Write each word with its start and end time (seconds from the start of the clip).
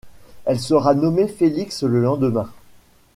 Elle 0.45 0.59
sera 0.59 0.95
nommée 0.95 1.27
Félix 1.27 1.83
le 1.83 2.01
lendemain. 2.01 2.49